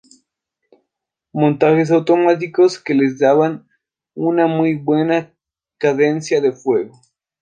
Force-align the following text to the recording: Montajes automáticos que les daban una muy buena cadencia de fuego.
Montajes 1.31 1.91
automáticos 1.91 2.79
que 2.79 2.95
les 2.95 3.19
daban 3.19 3.67
una 4.15 4.47
muy 4.47 4.73
buena 4.73 5.31
cadencia 5.77 6.41
de 6.41 6.53
fuego. 6.53 6.99